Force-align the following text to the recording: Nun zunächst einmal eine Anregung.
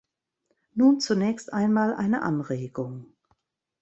Nun 0.73 0.99
zunächst 0.99 1.53
einmal 1.53 1.93
eine 1.93 2.23
Anregung. 2.23 3.13